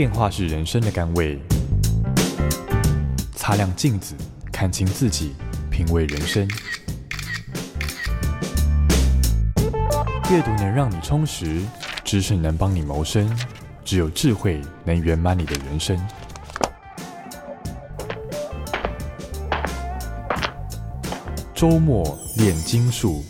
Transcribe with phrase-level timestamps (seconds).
[0.00, 1.38] 变化是人生的甘味。
[3.36, 4.14] 擦亮镜子，
[4.50, 5.34] 看清自己，
[5.70, 6.48] 品味人生。
[10.30, 11.60] 阅读能让你充实，
[12.02, 13.30] 知识能帮你谋生，
[13.84, 16.00] 只有智慧能圆满你的人生。
[21.54, 23.22] 周末练金术。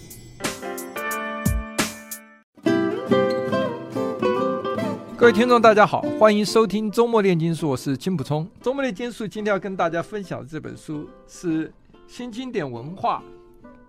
[5.20, 8.48] 各位听众，大家好，欢迎收听周末炼金术，我是金普聪。
[8.62, 11.70] 周末炼金术今天要跟大家分享的这本书是
[12.06, 13.22] 新经典文化，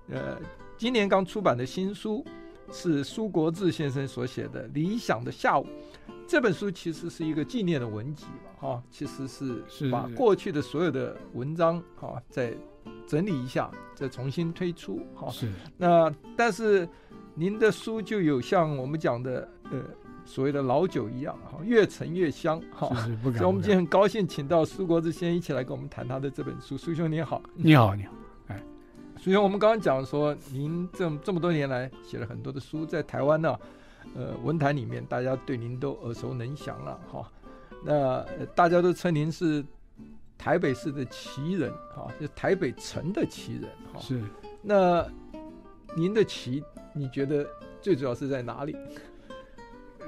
[0.10, 0.38] 呃，
[0.78, 2.26] 今年刚出版的新书，
[2.70, 5.64] 是苏国志先生所写的《理想的下午》。
[6.28, 12.54] 这本书其实是一个纪念的文集嘛，哈、哦，其实是把过去的所有的文章哈、哦、再
[13.08, 15.32] 整理一下，再重新推出，哈、哦。
[15.32, 15.50] 是。
[15.78, 16.86] 那但是
[17.36, 19.82] 您的书就有像我们讲的，呃。
[20.26, 22.88] 所谓的老酒一样哈，越陈越香哈。
[23.22, 26.78] 所以我们今天很高兴请到苏国治先生一起来跟我们谈他的这本书。
[26.78, 28.14] 苏兄你好，你好你好，
[28.48, 28.64] 哎，
[29.18, 33.58] 苏兄，我们刚刚讲说您这这么多年来写了很多的书，在台湾呢，
[34.16, 37.30] 呃，文坛里面大家对您都耳熟能详了哈。
[37.84, 38.24] 那
[38.56, 39.66] 大家都称您是
[40.38, 44.00] 台北市的奇人哈，就台北城的奇人哈。
[44.00, 44.22] 是。
[44.62, 45.06] 那
[45.96, 47.46] 您的奇，你觉得
[47.82, 48.76] 最主要是在哪里？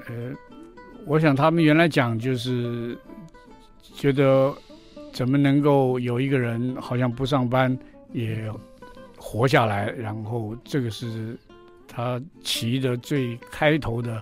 [0.08, 0.34] 呃，
[1.06, 2.98] 我想他们原来讲就是
[3.94, 4.54] 觉得
[5.12, 7.78] 怎么能够有一个人好像不上班
[8.12, 8.52] 也
[9.18, 11.38] 活下来，然后这个是
[11.88, 14.22] 他骑的最开头的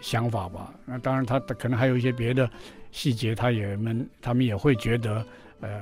[0.00, 0.74] 想法吧。
[0.84, 2.48] 那当然他可能还有一些别的
[2.92, 5.24] 细节，他也们他们也会觉得
[5.60, 5.80] 呃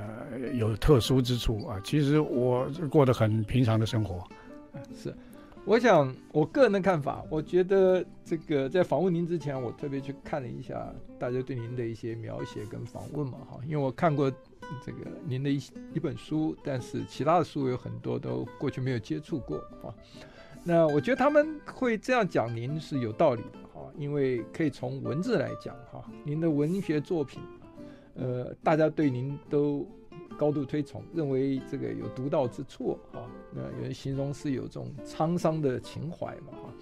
[0.53, 1.79] 有特殊之处啊。
[1.83, 4.23] 其实我过得很平常的生活，
[4.95, 5.13] 是。
[5.65, 14.29] 我想，我个人的看法，我觉得这个在访问您之前，我特别去看了一下大家对您的一些描写跟访问嘛，哈，因为我看过
[14.85, 15.61] 这个您的一
[15.93, 19.95] 一本书，但是其他的书有很多都过去没有接触过，哈。
[20.65, 27.41] 那我觉得他们会这样讲您是有道理的，哈，因为可以从文字来讲，哈，您的文学作品，
[28.15, 29.87] 呃，大家对您都。
[30.35, 33.21] 高度推崇，认为这个有独到之处哈。
[33.55, 36.73] 那有人形容是有这种沧桑的情怀嘛哈。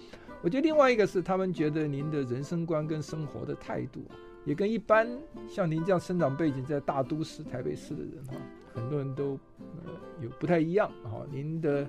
[0.42, 4.04] 我觉得另外一个是他们觉得您的人生观跟生活的态度，
[4.44, 5.08] 也跟一般
[5.48, 8.34] 像您这样生长背景在大都市台北市的人哈，
[8.74, 11.24] 很多人都呃有不太一样哈。
[11.30, 11.86] 您的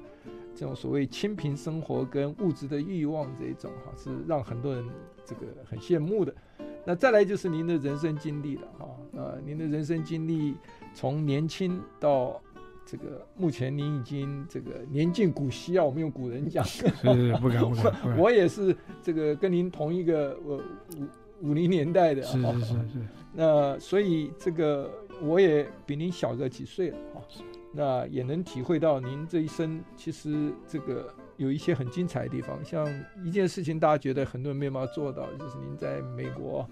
[0.53, 4.85] 这种所谓清贫生活跟物质的欲望这一种哈，是让很多人
[5.25, 6.33] 这个很羡慕的。
[6.85, 10.55] 那再来就是您的人生经历了哈，呃，您的人生经历。
[10.95, 12.39] 从年轻到
[12.85, 17.93] 这个目前，您已经这个年近古稀啊，我们用古人讲，是是不敢不敢。
[18.19, 20.57] 我也是这个跟您同一个我
[21.41, 23.07] 五五零年代的，是是是是。
[23.33, 24.91] 那所以这个
[25.21, 27.17] 我也比您小个几岁了啊，
[27.73, 32.63] 那也能体会到您这一生其实这个有一些很精彩的地方。
[32.63, 32.87] 像
[33.23, 36.67] 一件事情，大家觉得很多人没办法做到，就是您在美国。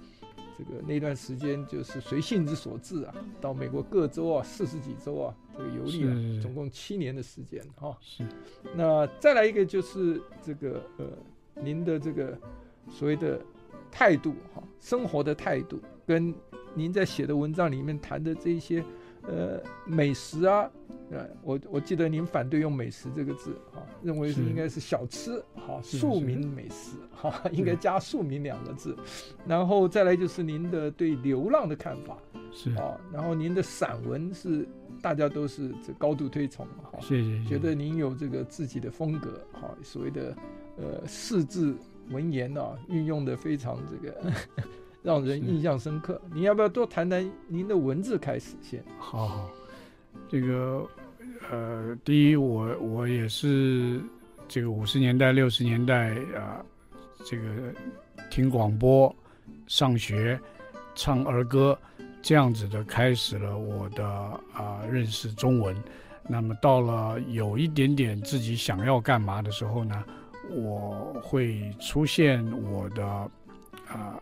[0.63, 7.97] 这个那段时间就是随性之所至啊，到美国各州啊，四十几州啊，这个游历啊，总共七年的时间哈。
[7.99, 8.23] 是。
[8.75, 11.05] 那再来一个就是这个呃，
[11.55, 12.37] 您的这个
[12.89, 13.41] 所谓的
[13.89, 16.33] 态度哈，生活的态度，跟
[16.75, 18.83] 您在写的文章里面谈的这一些
[19.27, 20.69] 呃美食啊。
[21.11, 28.95] 呃，我我记得您反对用“美食”这个字，哈，认为是应该是小吃，哈，庶民美食，哈，应该加“庶民”两个字。
[29.45, 32.17] 然后再来就是您的对流浪的看法，
[32.53, 34.65] 是啊，然后您的散文是
[35.01, 40.33] 大家都是这高度推崇，哈，谢谢，觉得您有这个自己的风格，哈，所谓的
[40.77, 41.75] 呃四字
[42.09, 44.31] 文言啊，运用的非常这个
[45.03, 46.21] 让人印象深刻。
[46.33, 48.83] 你要不要多谈谈您的文字开始先？
[48.97, 49.49] 好好，
[50.29, 50.87] 这个。
[51.49, 53.99] 呃，第一，我我也是
[54.47, 56.63] 这个五十年代、六十年代啊，
[57.25, 57.43] 这个
[58.29, 59.13] 听广播、
[59.65, 60.39] 上学、
[60.95, 61.77] 唱儿歌
[62.21, 64.05] 这样子的，开始了我的
[64.53, 65.75] 啊认识中文。
[66.29, 70.05] 那么到了有一点点自己想要干嘛的时候呢，
[70.51, 73.05] 我会出现我的
[73.87, 74.21] 啊。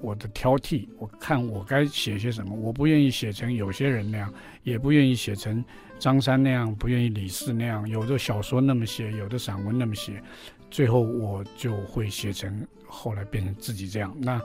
[0.00, 2.54] 我的挑剔，我看我该写些什么。
[2.54, 4.32] 我不愿意写成有些人那样，
[4.62, 5.64] 也不愿意写成
[5.98, 7.88] 张三那样，不愿意李四那样。
[7.88, 10.22] 有的小说那么写，有的散文那么写，
[10.70, 14.16] 最后我就会写成后来变成自己这样。
[14.18, 14.40] 那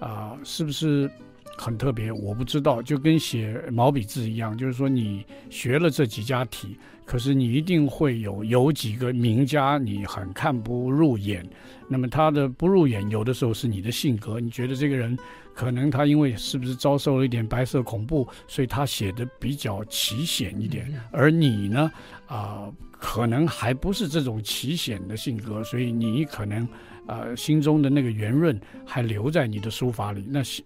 [0.00, 1.10] 啊、是不是
[1.58, 2.10] 很特别？
[2.10, 6.78] 我不知道，就跟写毛笔字一样，就是说你学了这几家体，
[7.10, 11.44] 可是你一定会有有几个名家你很看不入眼。
[11.88, 15.18] 那么他的不入眼，有的时候是你的性格，你觉得这个人
[15.52, 20.88] 可能他因为是不是遭受了一点白色恐怖，所以他写的比较奇险一点。
[21.10, 21.90] 而你呢，
[22.28, 26.62] 啊、呃，可能还不是这种奇险的性格，所以你可能
[27.08, 28.56] 啊、呃，心中的那个圆润
[28.86, 30.24] 还留在你的书法里。
[30.28, 30.62] 那写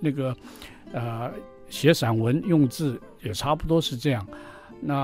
[0.00, 0.34] 那个
[0.94, 1.30] 呃，
[1.68, 4.26] 写散文用字也差不多是这样。
[4.86, 4.94] 那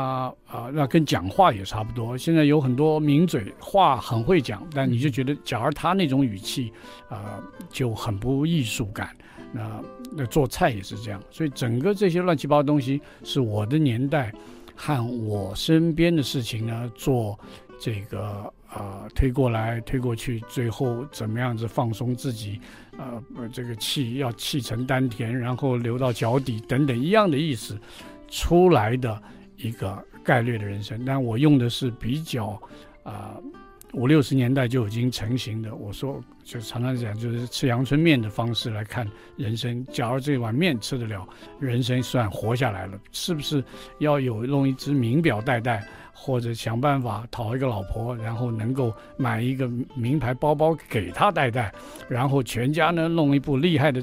[0.46, 2.16] 啊、呃，那跟讲话也差不多。
[2.16, 6.70] 现在有很多名嘴，话很会讲，但你就觉得，假如他那种语气，
[7.08, 9.16] 啊、呃，就很不艺术感。
[9.52, 9.82] 那
[10.12, 14.30] 那做菜也是这样，所以整个这些乱七八糟东西，是我的年代
[14.76, 17.38] 和我身边的事情呢，做
[17.80, 22.60] 这个啊、呃、推过来推过去，最后怎么样子放松自己，
[22.98, 27.80] 呃，这个气要气沉丹田，然后流到脚底等等一样的意思
[28.28, 29.22] 出来的。
[29.62, 32.60] 一个概率的人生，但我用的是比较
[33.02, 33.36] 啊
[33.92, 35.74] 五六十年代就已经成型的。
[35.74, 39.84] 我说就常常讲，就是吃阳春面的方式来看人生。
[39.86, 41.26] 假如这碗面吃得了，
[41.58, 42.98] 人生算活下来了。
[43.10, 43.62] 是不是
[43.98, 51.72] 要有弄一只名表戴戴，或者想办法讨一个老婆，然后能够买一个名牌包包给她戴戴，
[52.08, 54.00] 然后全家呢弄一部厉害的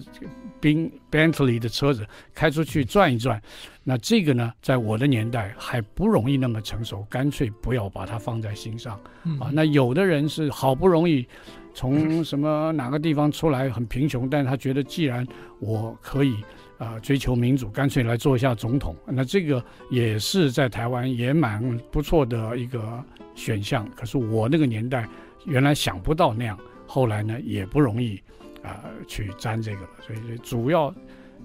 [0.60, 3.42] 宾 Bentley 的车子开出去转一转？
[3.84, 9.50] 那这个呢，在我的年代还不容易那么成熟，干脆不要把它放在心上、嗯、啊。
[9.54, 11.26] 那有的人是好不容易
[11.74, 15.26] 从什么哪个地方出来，很贫穷，但是他觉得既然
[15.60, 16.36] 我可以
[16.78, 18.94] 啊追求民主，干脆来做一下总统。
[19.06, 23.02] 那这个也是在台湾也蛮不错的一个
[23.36, 23.90] 选项。
[23.96, 25.08] 可是我那个年代
[25.46, 28.22] 原来想不到那样，后来呢也不容易
[28.68, 29.90] 啊去沾这个了。
[30.02, 30.94] 所以主要。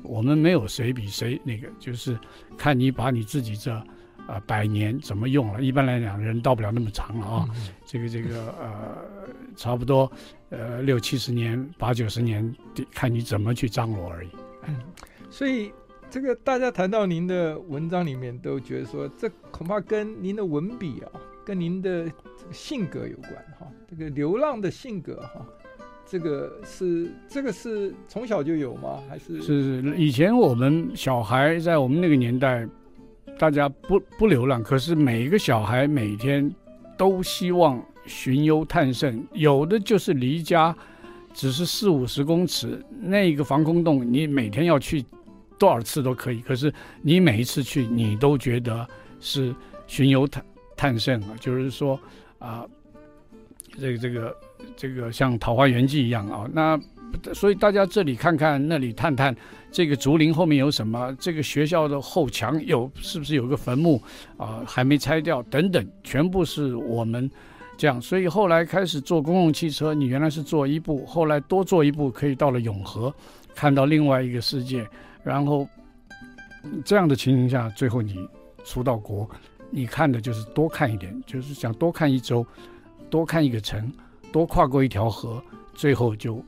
[0.05, 2.19] 我们没有谁比谁那个，就是
[2.59, 3.85] 看你把你自己这啊、
[4.27, 5.63] 呃、百年怎么用了。
[5.63, 7.49] 一般来讲，人到不了那么长了啊。
[7.55, 8.99] 嗯、这个这个呃，
[9.55, 10.11] 差不多
[10.49, 12.53] 呃六七十年、八九十年，
[12.91, 14.31] 看你怎么去张罗而已。
[14.67, 14.77] 嗯，
[15.31, 15.71] 所以
[16.11, 21.13] 这个大家谈到您的文章里面，都觉得说，这恐怕跟您的文笔啊，
[21.45, 23.69] 跟您的这个性格有关哈。
[23.89, 25.47] 这个流浪的性格哈。
[26.04, 29.02] 这个是这个是从小就有吗？
[29.08, 32.69] 还是是是以前我们小孩在我们那个年代，
[33.38, 36.54] 大家不不流浪，可是每一个小孩每天
[36.99, 40.76] 都希望寻幽探胜，有的就是离家
[41.32, 45.02] 只是四五十公尺，那个防空洞你每天要去
[45.58, 46.70] 多少次都可以，可是
[47.00, 48.87] 你每一次去你都觉得
[49.19, 49.54] 是
[49.87, 50.44] 寻幽探
[50.76, 51.99] 探胜啊，就是说
[52.38, 52.66] 啊，
[53.81, 54.37] 这个这个。
[54.76, 56.81] 这个像《桃花源记》一样啊，那
[57.35, 59.37] 所以大家这里看看，那里探探，
[59.70, 61.14] 这个竹林后面有什么？
[61.20, 64.03] 这个学校的后墙有是不是有个坟墓
[64.38, 64.62] 啊？
[64.67, 67.31] 还没拆掉等等，全部是我们
[67.76, 68.00] 这样。
[68.00, 73.14] 所以后来开始坐公共汽车，你原来是坐一部，后来多坐一部可以到了永和，
[73.55, 74.88] 看到另外一个世界。
[75.23, 75.69] 然后
[76.85, 78.17] 这样的情形下，最后你
[78.64, 79.29] 出到国，
[79.70, 82.44] 你看的就是多看一点，就是想多看一周，
[83.11, 83.93] 多看一个城。
[84.32, 85.43] 多跨过一条河，
[85.75, 86.43] 最后就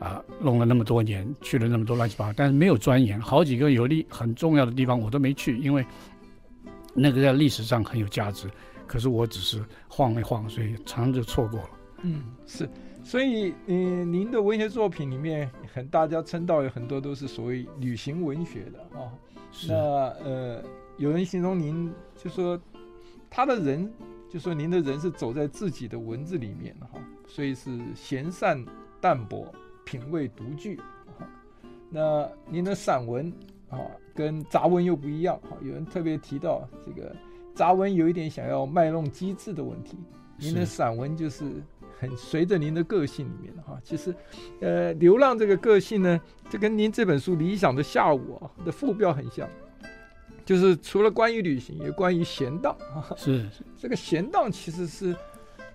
[0.00, 5.86] 啊弄了那么多年，去了那么多乱七八糟，但是没有钻研好几个有利很重要的地方，我都没去，因为
[6.92, 8.50] 那个在历史上很有价值。
[8.86, 11.70] 可是我只是晃一晃，所以常常就错过了。
[12.02, 12.68] 嗯，是，
[13.04, 19.10] 所以嗯，您的文学作品里面，很大家称道有很多都是所谓旅行文学的啊、哦。
[19.68, 19.74] 那
[20.24, 20.64] 呃，
[20.96, 22.60] 有人形容您就说
[23.30, 23.92] 他的人。
[24.28, 28.62] 就说您的人是走在自己的文字里面哈，所以是闲散
[29.00, 29.50] 淡泊，
[29.84, 30.76] 品味独具
[31.18, 31.26] 哈。
[31.88, 33.32] 那您的散文
[33.70, 33.78] 啊，
[34.14, 35.56] 跟杂文又不一样哈。
[35.62, 37.14] 有人特别提到这个
[37.54, 39.96] 杂文有一点想要卖弄机智的问题，
[40.36, 41.44] 您的散文就是
[41.98, 43.80] 很随着您的个性里面的哈。
[43.82, 44.14] 其实，
[44.60, 46.20] 呃，流浪这个个性呢，
[46.50, 49.48] 就跟您这本书《理想的下午》啊的副标很像。
[50.48, 53.04] 就是除了关于旅行，也关于闲荡啊。
[53.18, 55.14] 是，这个闲荡，其实是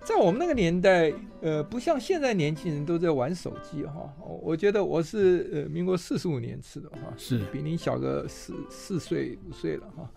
[0.02, 1.12] 在我们那个年代，
[1.42, 4.12] 呃，不像现在年轻人都在玩手机哈。
[4.42, 10.10] 我觉得我是呃民国四十五年次的哈，是比您小个四四岁五岁了哈。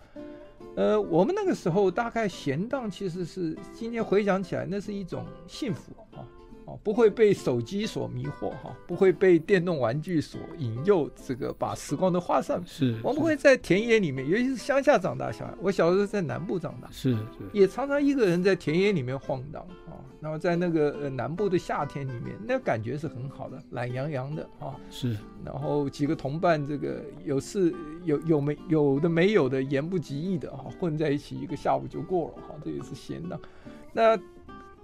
[0.74, 6.26] 呃，我们那个时候大概闲荡，其实是今天回想起来，那是一种幸福啊。
[6.82, 12.60] 不会被手机所迷惑哈，不会被电动玩具所引诱，这个把时光都花上。
[12.66, 15.54] 是，我们会在田野里面，尤其是乡下长大小孩。
[15.60, 17.18] 我小时候在南部长大，是是，
[17.52, 19.96] 也常常一个人在田野里面晃荡啊。
[20.20, 24.74] 然后在那个呃南部的夏天里面，那感觉是很好的，懒洋洋的啊。
[24.90, 27.72] 是，然后几个同伴，这个有事
[28.04, 32.54] 有有没有的没有的，言不及义的哈，混在一起，一个下午就过了哈。
[32.64, 33.38] 这也是闲的。
[33.92, 34.18] 那。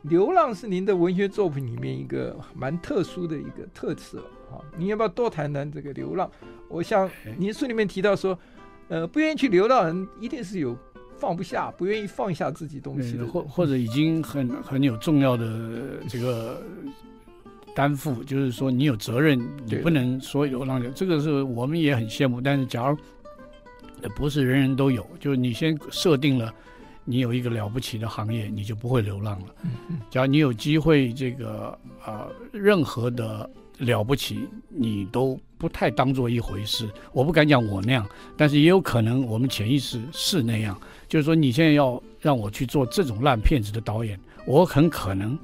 [0.05, 4.19] 流浪是您的文学作品里面一个蛮特殊的一个特色
[4.51, 6.31] 啊，你要不要多谈谈这个流浪？
[6.69, 8.39] 我想您书里面提到说，
[8.89, 10.77] 呃，不愿意去流浪人一定是有
[11.17, 16.63] 放不下，不愿意放下自己东西的，或或者已经很很有重要的这个
[17.75, 22.43] 担负，就是说你有责任，你不能说流浪者，这个是我们也很羡慕。
[22.43, 22.97] 但是假如
[24.15, 26.53] 不是人人都有，就是你先设定了。
[27.05, 29.47] 你有一个了不起的行业，你就不会流浪了。
[30.11, 36.89] 只要你有机会，这个啊、呃，任何的了不起，你都不太当做一回事。
[37.13, 38.09] 我不敢讲我那样，
[38.39, 40.81] 但是也有可能我们潜意识是那样。
[41.07, 45.39] 就是说，你现在要让我去做这种烂片子的导演，我很可能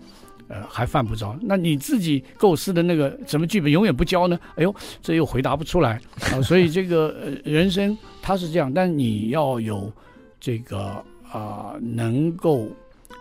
[0.48, 1.38] 呃还犯不着。
[1.42, 4.40] 那你自己构思的那个什么剧本永远不交呢？
[4.56, 6.42] 哎呦，这又回答不出来啊、呃。
[6.42, 9.92] 所以这个呃人生它是这样，但你要有
[10.40, 11.04] 这个。
[11.32, 12.68] 啊、能够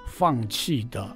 [0.07, 1.07] 放弃的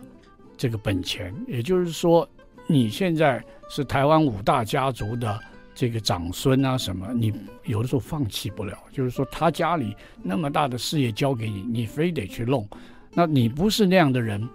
[0.55, 2.27] 这个本钱，也就是说，
[2.67, 5.39] 你现在是台湾五大家族的
[5.73, 7.33] 这个长孙啊，什么，你
[7.65, 8.77] 有的时候放弃不了。
[8.91, 12.67] 就是说，他家里那么大的事业交给你，你非得去弄。
[13.11, 14.47] 那你不是那样的人，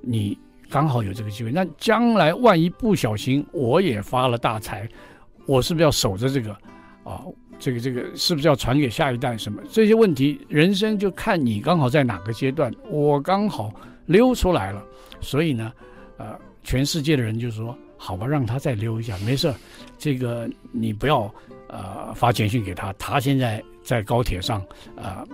[0.00, 0.38] 你
[0.68, 1.50] 刚好有这个机会。
[1.50, 4.88] 那将来万一不小心我也发了大财，
[5.46, 6.52] 我是不是要守着这个
[7.04, 7.24] 啊？
[7.58, 9.36] 这个这个是不是要传给下一代？
[9.36, 12.72] 什么这些问题，人生就看你刚好在哪个阶段。
[12.90, 13.72] 我刚好
[14.06, 14.84] 溜出来了，
[15.20, 15.72] 所以呢，
[16.18, 19.52] 呃，全世界的人就说：好吧，让他再溜一下，没事。
[19.98, 21.32] 这个你不要
[21.68, 24.62] 呃发简讯给他，他现在在高铁上，
[24.94, 25.26] 呃，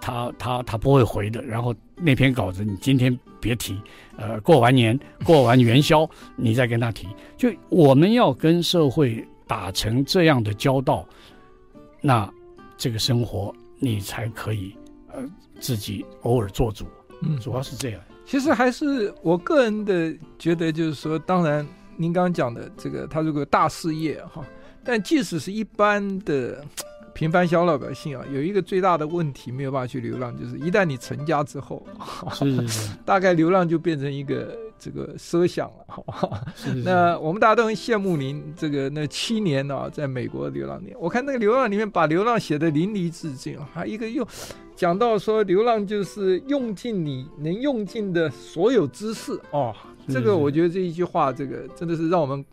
[0.00, 1.42] 他他他不会回的。
[1.42, 3.80] 然后那篇稿子你今天别提，
[4.16, 7.08] 呃，过完年过完元宵你再跟他提。
[7.38, 11.06] 就我们要跟社会打成这样的交道。
[12.02, 12.28] 那
[12.76, 14.76] 这个生活你才可以
[15.12, 15.22] 呃
[15.60, 16.84] 自己偶尔做主，
[17.22, 18.00] 嗯，主要是这样。
[18.26, 21.66] 其实还是我个人的觉得，就是说，当然
[21.96, 24.44] 您刚刚讲的这个，他如果大事业哈，
[24.84, 26.64] 但即使是一般的
[27.14, 31.86] 平凡小老百姓啊，有一个最大的问题没有办法去流浪，就是一旦你成家之后，
[32.32, 34.56] 是是是， 大概流浪就变成一个。
[34.82, 36.44] 这个奢想了， 好吧？
[36.84, 40.92] 那我们大家都很羡慕您这个那七年啊，在美国的流浪年。
[40.98, 44.26] 我看那个流浪里面把流浪写的淋漓尽致，还一个又
[44.74, 49.72] 讲到说流浪就是用尽你能用尽的所有知识哦。
[50.08, 52.44] 这个我觉得这一句话，这个真的是让我们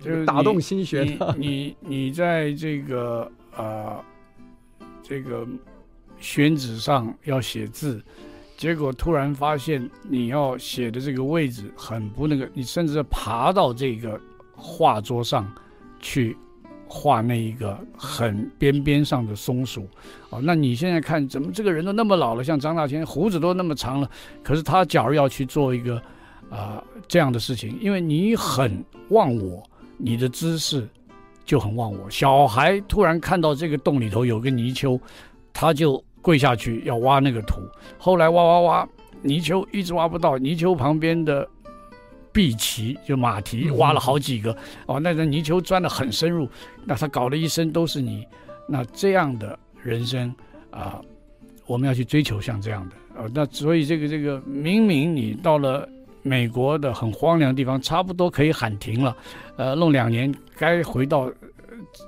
[0.00, 1.04] 对打动心弦。
[1.36, 4.00] 你你，你在这个啊
[5.02, 5.44] 这个
[6.20, 8.00] 宣纸上要写字。
[8.58, 14.20] 结果突然发现，你要写的这个位置很不那个，你甚至爬到这个
[14.56, 15.48] 画桌上
[16.00, 16.36] 去
[16.88, 19.86] 画那一个很边边上的松鼠，
[20.30, 24.10] 哦，那你现在看怎么这个人都那么老了，像张大千胡子都那么长了，
[24.42, 26.02] 可是他假如要去做一个
[26.50, 29.62] 啊、这样的事情，因为你很忘我，
[29.96, 30.88] 你的姿势
[31.44, 32.10] 就很忘我。
[32.10, 35.00] 小孩突然看到这个洞里头有个泥鳅，
[35.52, 36.02] 他就。
[36.22, 37.60] 跪下去要挖那个土，
[37.98, 38.88] 后来挖挖挖，
[39.22, 41.48] 泥鳅一直挖不到，泥鳅旁边的
[42.32, 44.56] 赑屭就马蹄挖了好几个，
[44.86, 46.48] 哦，那个泥鳅钻得很深入，
[46.84, 48.26] 那他搞了一身都是泥，
[48.68, 50.32] 那这样的人生
[50.70, 51.00] 啊，
[51.66, 55.88] 我们要去追求像这样的，呃，那所以这个这个，明明你到了
[56.22, 59.16] 美国的很荒凉的地方，差不多可以喊停了，
[59.56, 61.30] 呃，弄两年该回到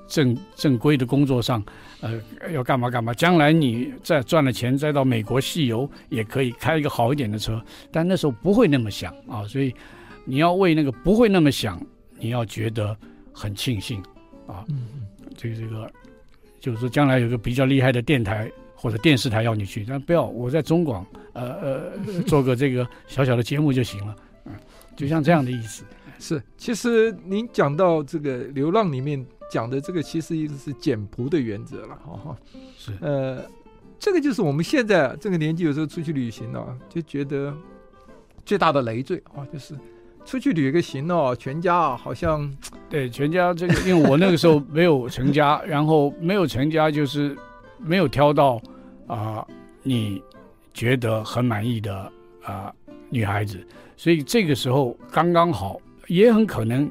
[0.09, 1.63] 正正规的工作上。
[2.03, 2.19] 呃，
[2.51, 3.13] 要干嘛干嘛？
[3.13, 7.63] 将来你再赚了钱，再到美国西游，也可以开一个好一点的车。
[7.93, 9.75] 但那时候不会那么想啊，所以
[10.25, 11.79] 你要为那个不会那么想，
[12.19, 12.97] 你要觉得
[13.35, 14.03] 很庆幸
[14.47, 14.65] 啊。
[14.71, 15.07] 嗯，
[15.37, 15.93] 这个这个，
[16.59, 24.17] 就是说将来有个比较厉害的电台或者电视台要你去，但不要我在中广，呃呃，做个这个小小的节目就行了。
[24.47, 24.53] 嗯，
[24.97, 25.85] 就像这样的意思。
[26.19, 29.23] 是，其实您讲到这个流浪里面。
[29.51, 32.37] 讲的这个其实一个是简朴的原则了，哈哈，
[32.79, 33.45] 是呃，
[33.99, 37.53] 这个就是我们现在这个年纪有时候出去旅行呢、啊，就觉得
[38.47, 39.75] 最大的累赘啊，就是
[40.25, 42.49] 出去旅个行哦，全家啊好像
[42.89, 47.37] 对全家这个，因为我那个时候没有成家， 然后没有成家就是
[47.79, 48.55] 没有挑到
[49.09, 49.49] 啊、呃、
[49.83, 50.23] 你
[50.73, 51.95] 觉得很满意的
[52.45, 53.59] 啊、呃、女孩子，
[53.97, 56.91] 所以这个时候刚刚好，也很可能。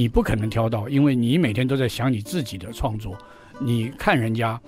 [0.00, 3.14] 你不可能挑到，因为你每天都在想你自己的创作。
[3.58, 4.58] 你看人家，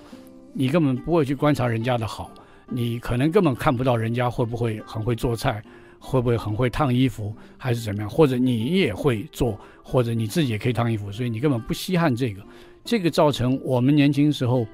[0.53, 2.29] 你根本不会去观察人家的好，
[2.69, 5.59] 你可能根本看不到人家会不会很会做菜，
[5.97, 8.07] 会不会很会烫衣服，还是怎么样？
[8.07, 12.39] 或者你也会做，或者你自己也可以烫衣服，所以你根本不稀罕这个。
[12.83, 14.67] 这个造成我们年轻时候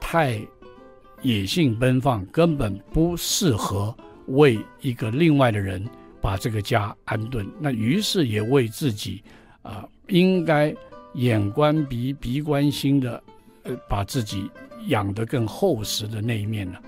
[0.00, 0.40] 太
[1.22, 5.88] 野性奔放，根本不适合为一个另外的人
[6.20, 7.46] 把这个家安顿。
[7.60, 9.22] 那于是也为自己。
[9.66, 10.74] 啊，应该
[11.14, 13.22] 眼观鼻，鼻观心的，
[13.64, 14.48] 呃，把自己
[14.86, 16.78] 养得更厚实的那一面呢，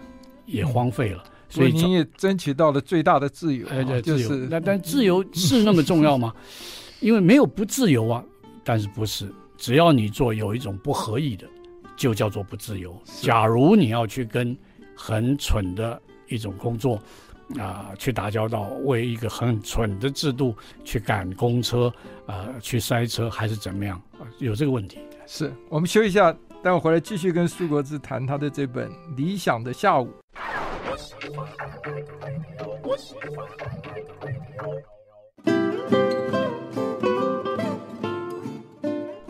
[0.46, 1.24] 也荒废了。
[1.26, 4.46] 嗯、所以你也争取到了最大的自由，哎，对，就是、自由。
[4.48, 6.32] 那但自由是那么重要吗？
[7.00, 8.24] 因为没有不自由啊。
[8.62, 11.46] 但是不是，只要你做有一种不合意的，
[11.96, 12.96] 就叫做不自由。
[13.22, 14.56] 假如你要去跟
[14.94, 17.00] 很蠢的一种工作
[17.58, 21.92] 啊、去打交道，为一个很蠢的制度去赶公车
[22.26, 24.00] 啊、去塞车，还是怎么样？
[24.38, 24.98] 有这个问题。
[25.26, 30.10] 是我们休息一下，待会回来继续跟苏国志谈他的这本《理想的下午》。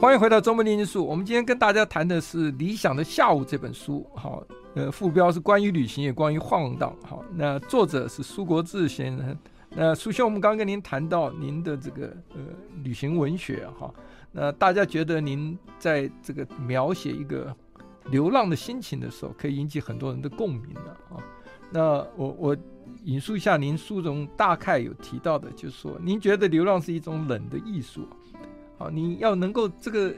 [0.00, 1.04] 欢迎回到周末炼金术。
[1.04, 4.08] 我们今天跟大家谈的是《理想的下午》这本书。
[4.14, 6.94] 好，呃，副标是关于旅行，也关于晃荡。
[7.02, 9.36] 好，那作者是苏国志先生。
[9.70, 12.38] 那苏兄，我们刚跟您谈到您的这个呃
[12.84, 13.66] 旅行文学。
[13.76, 13.92] 哈，
[14.30, 17.52] 那大家觉得您在这个描写一个
[18.08, 21.18] 流浪的心情的时候，可以引起很多人的共鸣的啊。
[21.72, 22.56] 那我我
[23.02, 28.08] 引述一下您书中大概有提到的，就是说，您觉得流浪是一种冷的艺术。
[28.78, 30.14] 啊你要能够这个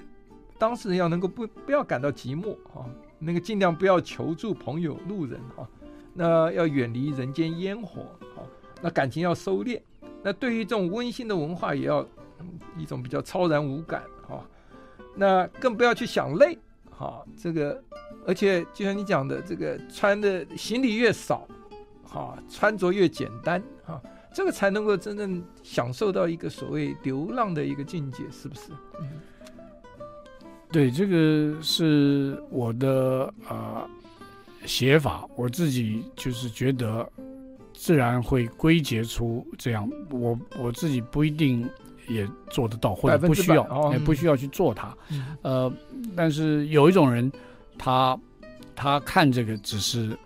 [0.59, 2.85] 当事人要能够不不要感到寂寞啊，
[3.19, 5.67] 那个尽量不要求助朋友、路人啊，
[6.12, 8.02] 那要远离人间烟火
[8.37, 8.45] 啊，
[8.83, 9.81] 那感情要收敛，
[10.23, 12.07] 那对于这种温馨的文化也要
[12.76, 14.45] 一种比较超然无感啊，
[15.17, 16.59] 那更不要去想累
[16.99, 17.83] 啊，这个
[18.26, 21.49] 而且就像你讲的，这个穿的行李越少，
[22.12, 24.00] 啊，穿着越简单啊。
[24.33, 28.71] 这个才能够真正享受到一个所谓流浪的一个境界，是不是？
[29.01, 29.09] 嗯，
[30.71, 33.91] 对，这个是我的啊、呃、
[34.67, 37.07] 写法，我自己就是觉得
[37.75, 39.91] 自然会归结出这样。
[40.11, 41.69] 我我自己不一定
[42.09, 44.97] 也做得到，或者不需要，也、哦、不需要去做它。
[45.11, 45.73] 嗯、呃，
[46.15, 47.31] 但是有一种人，
[47.77, 48.17] 他
[48.77, 50.17] 他看这个只是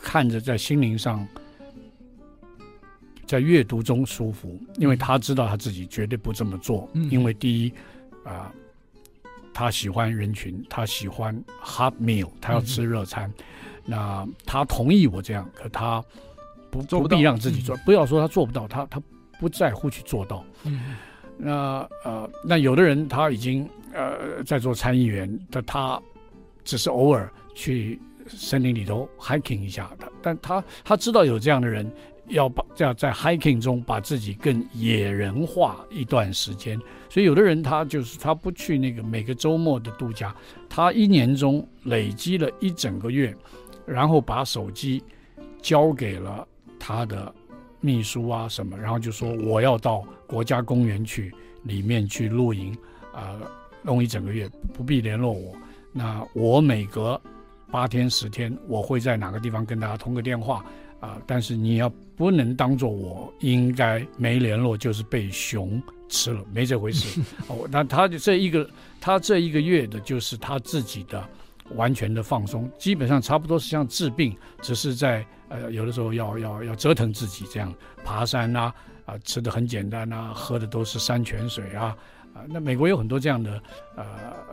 [0.00, 1.28] 看着在心灵上。
[3.30, 6.90] 在阅读中舒服，因为他知道他自己绝对不这么做。
[6.94, 7.68] 嗯、因为第一，
[8.24, 8.52] 啊、呃，
[9.54, 13.32] 他喜欢人群，他喜欢 hot meal，他要吃热餐。
[13.38, 13.44] 嗯、
[13.86, 16.04] 那他同意我这样，可他
[16.72, 17.76] 不不必让自己做。
[17.76, 19.00] 嗯、不要说他做不到，他他
[19.38, 20.44] 不在乎去做到。
[20.64, 20.96] 嗯、
[21.38, 23.64] 那呃，那有的人他已经
[23.94, 26.02] 呃在做参议员，但他
[26.64, 31.88] 只是偶尔去森林里头 hiking 一下，他但他他知道有这样的人。
[32.30, 40.34] 要把这样在 hiking 中把自己更野人化一段时间，所以有的人他就是他不去那个每个周末的度假，
[40.68, 43.36] 他一年中累积了一整个月，
[43.84, 45.02] 然后把手机
[45.60, 46.46] 交给了
[46.78, 47.32] 他的
[47.80, 51.32] 秘书啊什么，然后就说我要到国家公园去
[51.64, 52.72] 里面去露营，
[53.12, 53.50] 啊、呃，
[53.82, 55.54] 弄一整个月不必联络我，
[55.92, 57.20] 那我每隔
[57.70, 60.64] 八天十天我会在哪个地方跟大家通个电话。
[61.00, 61.18] 啊！
[61.26, 67.20] 但是你要不能当做我应该没联络就是被熊吃了，没这回事。
[67.48, 68.68] 哦，那他这一个
[69.00, 71.26] 他这一个月的就是他自己的
[71.74, 78.74] 完全的放松，基本上差不多是像治病，只是在呃有的时候要要要折腾自己这样爬山啊
[79.06, 81.96] 啊，吃的很简单啊，喝的都是山泉水啊
[82.34, 82.44] 啊。
[82.46, 83.62] 那美国有很多这样的
[83.96, 84.04] 呃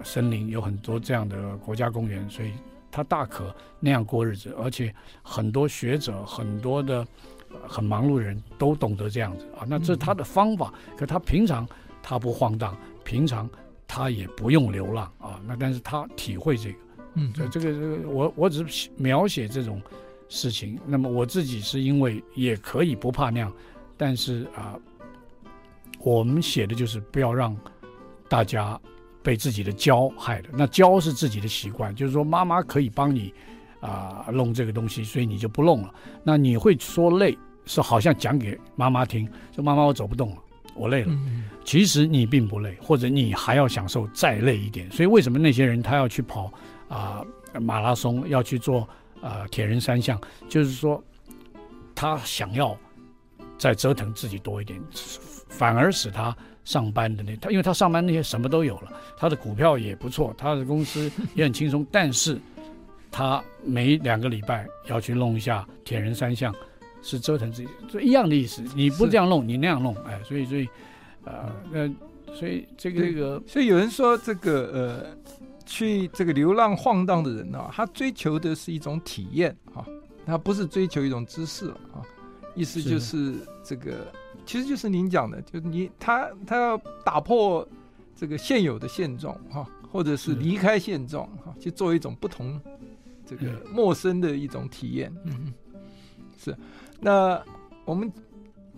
[0.03, 2.51] 森林，有很多这样的国家公园，所以。
[2.91, 7.06] 他大可那样过日子，而且很多学者、很多的
[7.67, 9.65] 很忙碌的人都懂得这样子啊。
[9.67, 11.67] 那这是他的方法，可他平常
[12.02, 13.50] 他不晃荡，平常
[13.88, 15.39] 他也不用流浪啊。
[15.45, 16.78] 那但是他体会这个，
[17.15, 19.82] 嗯，这这个这个，我我只是描写这种
[20.30, 20.80] 事情。
[20.86, 23.54] 那么我自己是因为也可以不怕那样，
[23.95, 24.80] 但是啊，
[26.00, 27.56] 我们写的就是不要让
[28.28, 28.80] 大家。
[29.27, 33.33] 被自己的骄害了，那骄是自己的习惯，就是说妈妈可以帮你
[33.81, 35.93] 啊、呃、弄这个东西，所以你就不弄了。
[36.23, 40.37] 那你会说累，是好像讲给妈妈听，说妈妈我走不动了，
[40.75, 41.11] 我累了。
[41.11, 44.89] 嗯、其实你并不累，或者你还要享受再累一点。
[44.91, 46.45] 所以为什么那些人他要去跑
[46.87, 48.79] 啊、呃、马拉松，要去做
[49.21, 51.03] 啊、呃、铁人三项，就是说
[51.93, 52.73] 他想要
[53.57, 54.81] 再折腾自己多一点，
[55.49, 56.33] 反而使他。
[56.67, 62.38] 上班的那他，因为他上班那些什么都有了，他的股票也不错，他的公司也很轻松，但是
[63.10, 66.53] 他每两个礼拜要去弄一下铁人三项，
[67.01, 68.62] 是折腾自己，就一样的意思。
[68.75, 70.67] 你不这样弄，你那样弄，哎，所以所以，
[71.23, 75.17] 呃，那所以这个这个，所以有人说这个呃，
[75.65, 79.86] 去这个流浪晃荡的人啊，他追求的是一种体验啊，
[80.25, 82.03] 他不是追求一种知识啊，
[82.56, 84.12] 意思就是这个。
[84.47, 87.67] 其实就是您讲的，就是你他他要打破
[88.15, 92.60] 这个现有的现状哈，或者是离开现状哈，去做一种不同
[93.25, 95.13] 这个陌生的一种体验。
[95.25, 95.53] 嗯嗯，
[96.41, 96.57] 是。
[97.01, 97.39] 那
[97.83, 98.12] 我们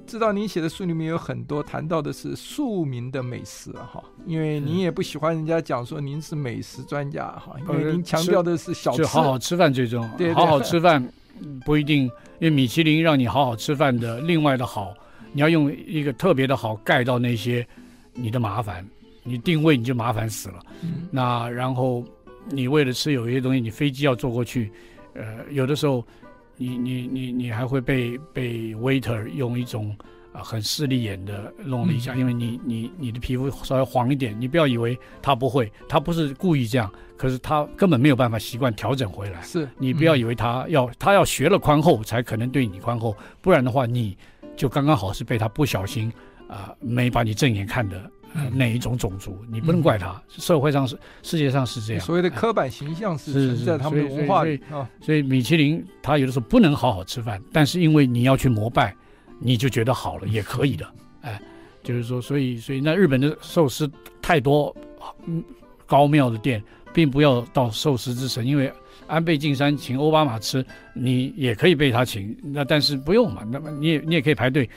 [0.08, 10.18] 知道您写的书里面有很多谈到的是庶民的美食哈，因为您也不喜欢人家讲说您是美食专家哈，因为您强调的是小吃，好好吃饭最重要。
[10.18, 11.08] 对，对，好好吃饭
[11.64, 12.06] 不一定，
[12.40, 14.94] 因为米其林让你好好吃饭的另外的好，
[15.32, 17.66] 你要用一个特别的好盖到那些
[18.14, 18.86] 你的麻烦，
[19.24, 20.60] 你定位你就麻烦死了。
[20.82, 22.04] 嗯，那然后
[22.50, 24.72] 你为了吃有一些东西，你飞机要坐过去，
[25.14, 26.04] 呃，有的时候。
[26.62, 29.96] 你你你你还会被被 waiter 用一种
[30.34, 39.42] 啊很势利眼的弄了一下，嗯、因为你你你的皮肤稍微黄一点，你不要以为他不会，他不是故意这样，可是他根本没有办法习惯调整回来。
[39.42, 44.18] 是你不要以为他要、嗯、他要学了宽厚才可能对你宽厚，不然的话你
[44.60, 46.12] 就刚刚好是被他不小心
[46.50, 48.12] 啊、呃、没把你正眼看的。
[48.36, 50.12] 呃，哪一种种族，你不能怪他。
[50.12, 52.06] 嗯、社会上是，世界上是这样。
[52.06, 54.88] 所谓的刻板形象是存在他们的文化里啊。
[55.02, 58.96] 所以米其林他有的时候不能好好吃饭，但是因为你要去膜拜，
[59.40, 60.86] 你就觉得好了，也可以的。
[61.22, 61.42] 哎，
[61.82, 63.90] 就是说，所以所以那日本的寿司
[64.22, 64.76] 太多，
[65.26, 65.44] 嗯，
[65.88, 68.72] 高妙的店，并不要到寿司之神，因为
[69.10, 74.70] 安倍晋三请奥巴马吃，你也可以被他请，那但是不用嘛，那么你也你也可以排队，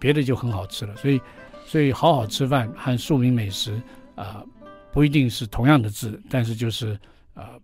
[0.00, 1.20] 别的就很好吃了，所以。
[1.66, 3.80] 所以，好好吃饭和庶民美食
[4.16, 4.42] 啊、
[4.90, 6.94] 不一定是同样的字，但是就是
[7.32, 7.60] 啊、呃，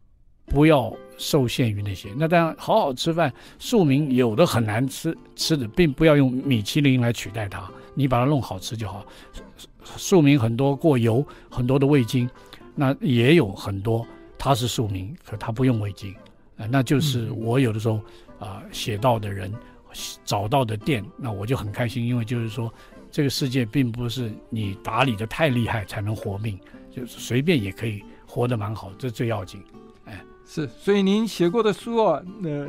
[0.46, 2.10] 不要受限于那些。
[2.16, 9.04] 那当然，好好吃饭，庶民有的很难吃吃的，并不要用米其林来取代它，你把它弄好吃就好。
[9.96, 12.30] 庶民很多过油，很多的味精，
[12.76, 14.06] 那也有很多
[14.38, 16.20] 他是庶民，可他不用围巾啊、
[16.58, 17.96] 呃，那就是我有的时候
[18.38, 19.52] 啊、呃、写到的人
[20.24, 22.72] 找到的店，那我就很开心，因为就是说。
[23.08, 26.58] 这个世界并不是你打理的太厉害才能活命，
[26.90, 29.62] 就是随便也可以活得蛮好，这最要紧。
[30.04, 32.68] 哎，是，所以您写过的书啊，那、呃、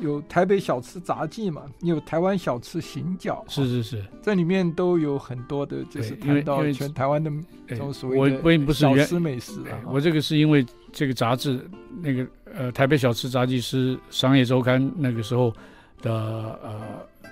[0.00, 7.30] 有台北小吃杂记嘛，有台湾小吃行脚，是是是，这里面都有很多的，就是谈到全台湾的
[7.66, 9.80] 这种所谓的小吃美食啊。
[9.86, 11.68] 我这个是因为这个杂志，
[12.00, 15.52] 那个呃台北小吃杂记师商业周刊那个时候
[16.02, 16.80] 的呃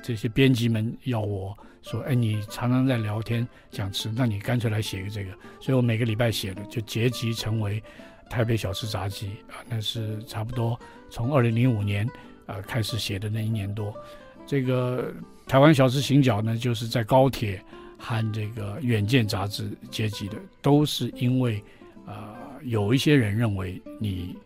[0.03, 1.57] 这些编辑们要我。
[1.85, 5.33] 说，哎，你常常在聊天讲吃，那你干脆来写个这个。
[5.59, 7.83] 所以我每个礼拜写的就结集成为
[8.31, 10.79] 台北小吃杂记啊，那是差不多
[11.11, 12.09] 从二零零五年
[12.53, 13.95] 啊开始写的那一年多。
[14.47, 15.13] 这个
[15.47, 17.63] 台湾小吃行脚呢，就是在高铁
[17.99, 21.63] 和这个远见杂志结集的，都是因为
[22.07, 24.37] 啊有一些人认为你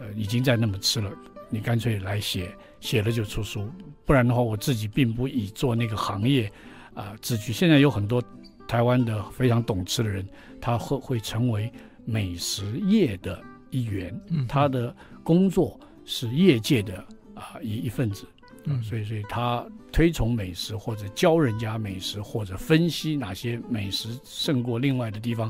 [0.00, 1.12] 呃已经在那么吃了，
[1.48, 2.54] 你干脆来写。
[2.78, 3.68] 写了就出书，
[4.04, 6.46] 不然的话，我自己并不以做那个行业
[6.94, 7.52] 啊、呃、自居。
[7.52, 8.22] 现在有很多
[8.68, 10.24] 台湾的非常懂吃的人，
[10.60, 11.72] 他会会成为
[12.04, 17.02] 美食业的一员，嗯、他的工作是业界的
[17.36, 18.26] 啊一、呃、一份子，
[18.64, 25.48] 嗯，所以所以他推崇美食，或者教人家美食，或者分析哪些美食胜过另外的地方。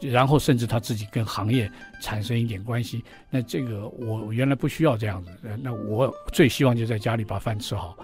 [0.00, 1.70] 然后甚至他自己跟行业
[2.02, 5.30] 产生一点关系，那这个我原来不需要这样子，
[5.62, 7.96] 那我最希望就在家里把饭吃好，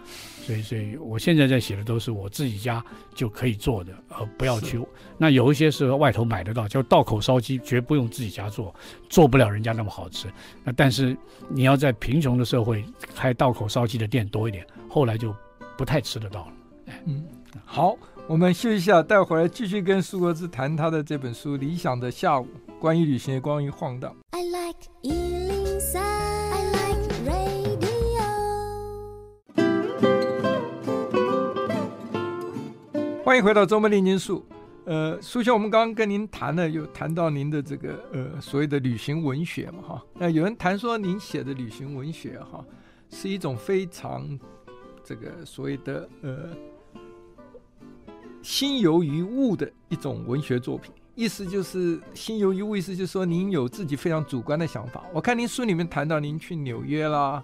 [0.43, 2.83] 所以所以我现在在写的都是我自己家
[3.15, 4.81] 就可以做的，而不要去。
[5.19, 8.75] 那有一些是外头买得到，叫道口烧鸡，绝不用自己家做，
[9.09, 10.33] 做不了人家那么好吃。
[10.65, 11.17] 那但是
[11.49, 15.35] 你要在贫穷的社会开道口烧鸡的店多一点，后来就
[15.77, 16.53] 不太吃得到了。
[16.87, 17.25] 哎，嗯，
[17.65, 17.97] 好。
[18.29, 22.47] 我们休息一下，待会儿继续跟苏国志谈他的这本书《理想的下午》，
[22.79, 24.15] 关于旅行，关于晃荡。
[24.31, 28.23] I like 103, I like radio。
[33.25, 34.47] 欢迎回到周末炼金术。
[34.85, 40.03] 呃，苏兄，我们刚刚跟您谈了，有谈到您的这个呃所谓的旅行文学嘛，哈。
[40.15, 42.65] 那有人谈说您写的旅行文学，哈，
[43.11, 44.39] 是一种非常
[45.03, 46.51] 这个所谓的呃。
[48.43, 55.05] 心游于物的一种文学作品，意思就是心游于物，意思就是说您有自己非常主观的想法。
[55.13, 57.43] 我看您书里面谈到您去纽约啦，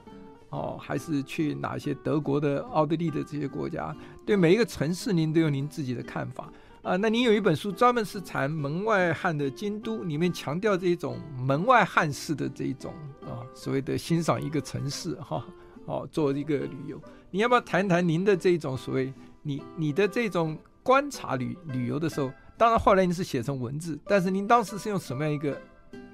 [0.50, 6.96] 哦，还是去哪些德国的、奥地利的这些国家，对每一个城市您都有您自己的看法啊。
[6.96, 15.44] 那您有一本书专门是谈门外汉的京都，里面强调这一种门外汉式的这一种啊，所谓的欣赏一个城市哈，
[15.84, 17.00] 哦，做一个旅游。
[17.30, 20.58] 你要不要谈谈您的这种所谓你你的这种？
[20.88, 25.54] 观察旅旅游的时候，当然后来您是写成文字，但是您当时是用什么样一个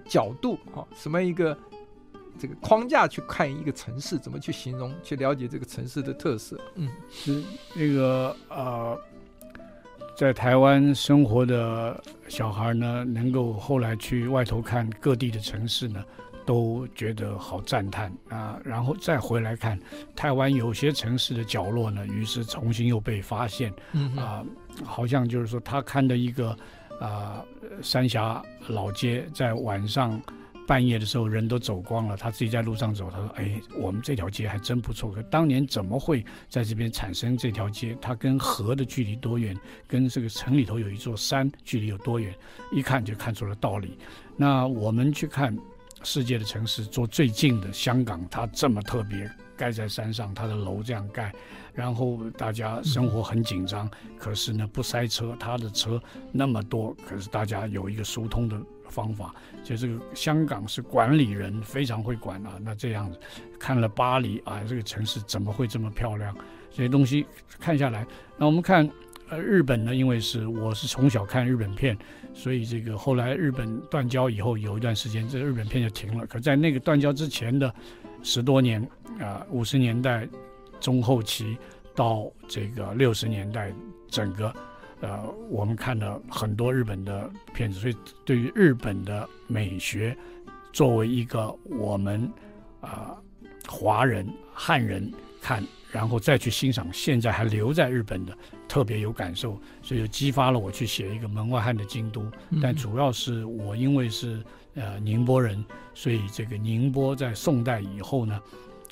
[0.05, 1.57] 角度啊，什么样一个
[2.37, 6.59] 这个框架去看一个城市，怎么去形容，去了解这个城市的特色？
[6.75, 7.41] 嗯，是
[7.77, 8.99] 那个呃，
[10.17, 16.05] 在台湾生活的小孩呢，能够后来去外头看各地的城市呢，
[16.45, 18.59] 都觉得好赞叹啊。
[18.65, 19.79] 然后再回来看
[20.17, 23.73] 台湾有些城市的角落呢，于是重新又被发现。
[23.93, 24.45] 嗯啊，
[24.85, 26.57] 好像就是说他看的一个
[27.01, 27.45] 啊
[27.83, 30.21] 三峡老街，在晚上。
[30.67, 35.13] 半夜的时候人都走光了，他自己在路上走，他说：“哎，我们这条街还真不错。
[35.13, 37.95] 可当年怎么会在这边产生这条街？
[38.01, 39.55] 它跟河的距离多远？
[39.87, 42.35] 跟这个城里头有一座山距离有多远？
[42.73, 43.99] 一看就看出了道理。
[44.39, 45.55] 那我们去看
[46.05, 51.33] 世界的城市，坐最近的香港，它这么特别，盖在山上，它的楼这样盖，
[51.73, 58.57] 然后大家生活很紧张，可是呢不塞车，它的车那么多，可是大家有一个疏通的。”
[58.91, 62.59] 方法，就这个香港是管理人非常会管啊。
[62.61, 63.19] 那这样子
[63.59, 66.37] 看了巴黎啊，这个城市怎么会这么漂亮？
[66.71, 67.27] 这些东西
[67.59, 68.89] 看下来，那我们看
[69.29, 71.97] 呃日本呢，因为是我是从小看日本片，
[72.33, 76.27] 所以这个后来日本断交以后，有一段时间这日本片就停了。
[76.27, 77.73] 可在那个断交之前的
[78.23, 78.87] 十多年
[79.21, 80.29] 啊，五十年代
[80.81, 81.57] 中后期
[81.95, 83.73] 到这个六十年代，
[84.09, 84.55] 整个。
[85.01, 90.17] 呃，我们看了很多日本的片子，所以对于日本的美学，
[90.73, 92.31] 作为一个我们
[92.81, 93.15] 啊、
[93.69, 95.63] 华人汉人看，
[95.95, 102.27] 然后再去欣赏现在还留在日本的，特别有感受，所以就激发了我去写一个门外汉的京都。
[102.61, 104.43] 但主要是我因为是
[104.75, 108.41] 呃宁波人，所以这个宁波在宋代以后呢。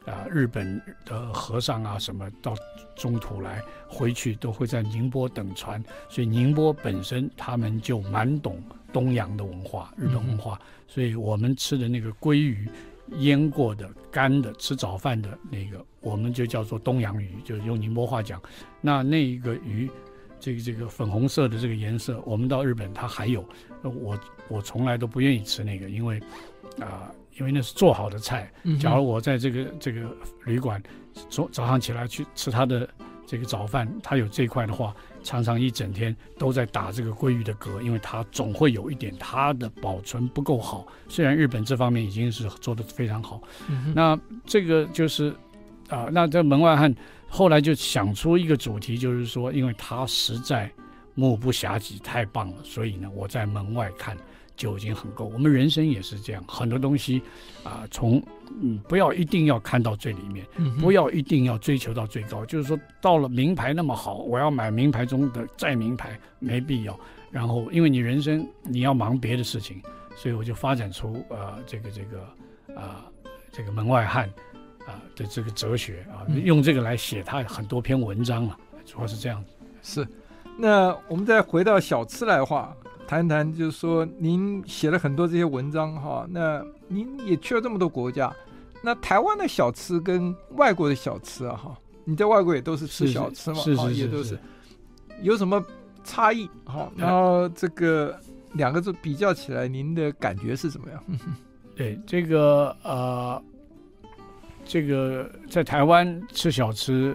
[0.04, 2.56] 啊，日本的和尚啊，什么到
[2.96, 8.60] 中土来回去都会在宁波等船，所以宁波本身他们就蛮懂
[8.92, 10.58] 东洋的文化，日本文化。
[10.60, 12.68] 嗯、所以我们吃的那个鲑鱼，
[13.18, 18.40] 腌过的干的，吃早饭的那个，我们就叫做东洋鱼，就是用宁波话讲。
[18.80, 19.90] 那那一个鱼，
[20.40, 23.44] 这个这个粉红色的这个颜色，我们到日本它还有，
[23.82, 26.20] 我我从来都不愿意吃那个，因为
[26.78, 27.10] 啊。
[27.38, 28.52] 因为那是做好的菜。
[28.78, 30.80] 假如我在这个这个旅馆，
[31.30, 32.86] 早早上起来去吃他的
[33.26, 40.86] 这个早饭，他有这块的话，常常一整天都在打这个鲑鱼的嗝，因为它总会有一点它的保存不够好。
[41.08, 45.30] 虽然日本这方面已经是做得非常好，嗯、那这个就是
[45.88, 46.94] 啊、呃，那这门外汉
[47.28, 50.70] 后来就想出一个主题，就是说，因为他实在
[51.14, 54.16] 目不暇给，太棒了，所以呢，我在门外看。
[54.56, 55.24] 就已经很够。
[55.26, 57.20] 我们人生也是这样，很多东西
[57.64, 58.22] 啊、呃，从
[58.60, 62.44] 嗯，不要一定要看到最里面，嗯、不要一定要追求到最高。
[62.44, 66.98] 就是说，到了名牌那么好，我要买名牌中的再名牌，没必要。
[67.30, 69.80] 然后，因为你人生你要忙别的事情，
[70.14, 72.20] 所以我就发展出呃这个这个
[72.78, 74.28] 啊、呃、这个门外汉
[74.86, 79.50] 啊的这个哲学啊，用这个来写他很多篇文章了，主要是这样子。
[79.82, 80.06] 是，
[80.58, 82.76] 那我们再回到小吃来话。
[83.12, 88.34] 谈谈，就是说，您写了很多这些文章哈，那您也去了这么多国家，
[88.82, 94.38] 那台湾的小吃跟外国的小吃啊哈，你在外国也都是吃小吃嘛，是是是，也都是，
[95.20, 95.62] 有什么
[96.02, 96.90] 差异哈？
[96.96, 98.18] 然后这个
[98.54, 101.04] 两个字比较起来，您的感觉是怎么样？
[101.76, 103.42] 对，这个呃，
[104.64, 107.14] 这个在台湾吃小吃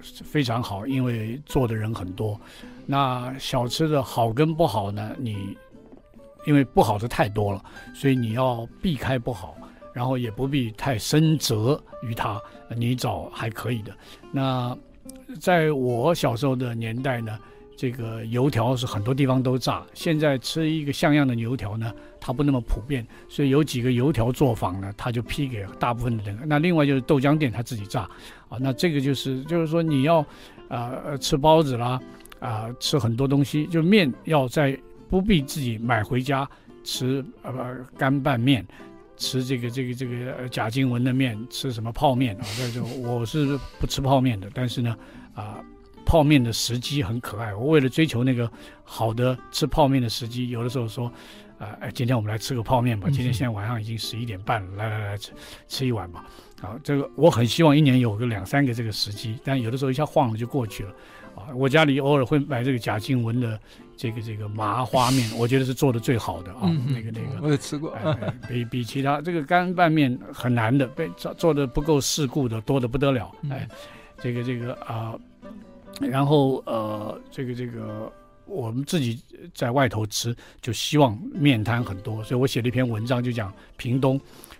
[0.00, 2.40] 非常好，因为做的人很多。
[2.86, 5.14] 那小吃的好跟不好呢？
[5.18, 5.56] 你
[6.46, 7.60] 因为不好的太多了，
[7.92, 9.56] 所以你要避开不好，
[9.92, 12.40] 然后也不必太深责于它，
[12.76, 13.92] 你找还可以的。
[14.30, 14.76] 那
[15.40, 17.36] 在我小时候的年代呢，
[17.76, 19.84] 这个油条是很多地方都炸。
[19.92, 26.38] 现在吃一个像样的油条呢，它不那么普遍，所以有几个油条作坊呢，它就批给大部分的人。
[26.46, 28.02] 那另外就是豆浆店，他自己炸
[28.48, 28.56] 啊。
[28.60, 30.20] 那这个就是就是说你要
[30.68, 32.00] 啊呃吃包子啦。
[32.40, 36.48] 啊、呃，吃很多东西，就面要在不必自己买回家
[36.84, 37.52] 吃，呃，
[37.96, 38.66] 干拌面，
[39.16, 42.44] 吃这个这个这个贾静雯的面，吃什么泡面啊？
[42.56, 44.96] 这就我是不吃泡面的，但是呢，
[45.34, 45.64] 啊、呃，
[46.04, 47.54] 泡面的时机很可爱。
[47.54, 48.50] 我为了追求那个
[48.84, 51.06] 好的吃泡面的时机，有的时候说，
[51.58, 53.08] 啊、呃，今天我们来吃个泡面吧。
[53.10, 55.32] 今天现在晚上已经十一点半了，来来来吃
[55.66, 56.24] 吃一碗吧。
[56.62, 60.92] 啊，这个我很希望一年有个两三个这个时机，但有的时候一下晃了就过去了。
[61.36, 63.60] 啊，我家里偶尔会买这个贾静雯的
[63.96, 66.62] 这个这个麻花面， 我觉得是做的最好的啊。
[66.64, 67.90] 嗯、那个那个，我也吃过。
[67.90, 73.30] 哎、比比其他这个干拌面很难的，被做做的不够世故的多的不得了。
[73.50, 73.68] 哎，
[74.18, 75.14] 这个这个啊、
[76.00, 78.10] 呃，然后呃，这个这个
[78.46, 79.20] 我们自己
[79.52, 84.18] 在外头吃，就希望面摊很多，所以我写了一篇文章，就讲屏东。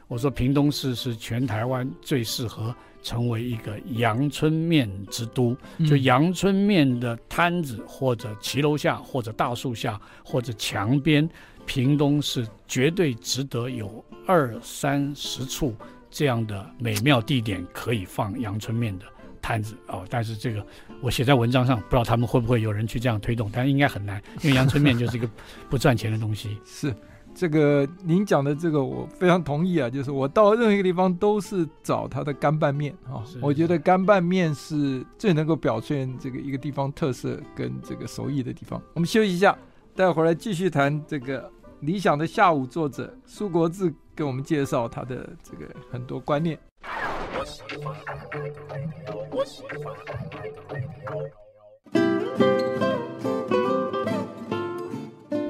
[0.08, 2.74] 我说屏东市是全台湾最适合。
[3.06, 5.56] 成为一个阳春面之都。
[5.88, 11.28] 就阳春面的摊子，或者骑楼下，或者大树下，或者墙边，
[11.64, 15.72] 屏东是绝对值得有二三十处
[16.10, 19.06] 这样的美妙地点可以放阳春面的
[19.40, 20.04] 摊子哦。
[20.10, 20.66] 但是这个
[21.00, 25.30] 我写在文章上，不知道他们会不会有人去这样推动，但应该很难，因为阳春面就是一个
[25.70, 26.58] 不赚钱的东西。
[26.66, 26.92] 是。
[27.38, 38.80] 这个您讲的这个我非常同意啊，就是我到任何一个地方都是找它的干拌面啊，我觉得干拌面是最能够表现这个一个地方特色跟这个手艺的地方。
[38.94, 39.54] 我们休息一下，
[39.94, 46.58] 待会儿来继续谈这个理想的下午，作者苏国志给我们介绍他的这个很多观念。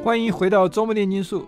[0.03, 1.47] 欢迎回到周末炼金术。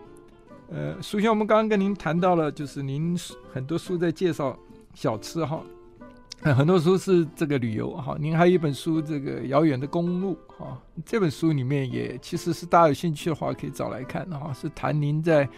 [0.71, 3.19] 呃，首先我们刚刚跟您谈到了，就是您
[3.53, 4.57] 很多书在介绍
[4.95, 5.63] 小吃哈，
[6.43, 15.49] 很多书是这个旅游哈，您还有一本书这个遥远的公路哈，这本书里面也其实是大家有兴趣的话可以找来看哈，是谈您在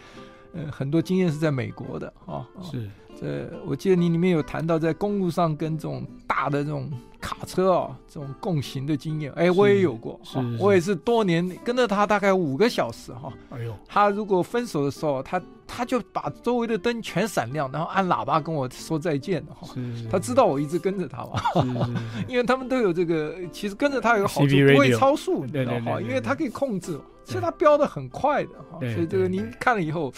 [0.52, 2.88] 呃很多经验是在美国的哈，是。
[3.22, 6.90] 呃，我记得你里面有谈到在公路上跟这种大的这种
[7.20, 9.30] 卡车啊，这种共行的经验。
[9.32, 13.32] 哎，我也有过，是是是我也是多年跟着他大概五个小时哈。
[13.50, 19.68] 哎呦，他如果分手的时候，他他就把周围的灯全闪亮，然后按喇叭跟我说再见哈。
[20.10, 21.88] 他知道我一直跟着他嘛，
[22.26, 26.00] 因为他们都有这个，其实跟着他有个好处，不会超速，你知道吗？
[26.00, 26.98] 因为他可以控制。
[27.22, 30.12] 其实他飙的很快的哈，所以这个您看了以后，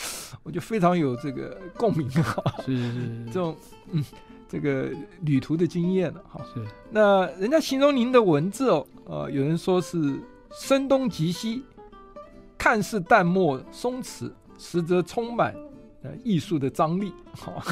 [0.44, 3.54] 我就非常有这个共鸣哈，是是是，这种
[3.90, 4.02] 嗯，
[4.52, 4.90] 这个
[5.22, 6.44] 旅途的经验了哈。
[6.52, 6.60] 是，
[6.90, 10.20] 那人家形容您的文字哦，呃，有人说是
[10.52, 11.62] 声东击西，
[12.58, 15.54] 看似淡漠松弛，实则充满
[16.02, 17.14] 呃艺术的张力。
[17.32, 17.64] 哈，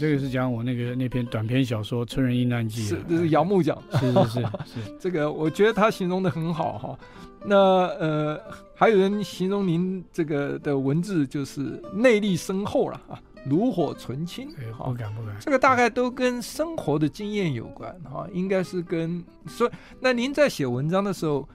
[0.00, 2.84] 这个是讲我那个那篇短篇小说《春人遇难记》。
[2.88, 3.98] 是，这是杨牧讲的。
[3.98, 6.98] 是是是是， 这个我觉得他形容的很好哈。
[7.46, 7.56] 那
[7.98, 8.40] 呃，
[8.74, 14.48] 还有人形容您这个的文字就是内力深厚了啊，炉火纯青。
[14.78, 19.70] 不敢不敢，这个大概都跟生活的经验有关哈，应该是跟所以。
[20.00, 21.48] 那您在写文章的时候，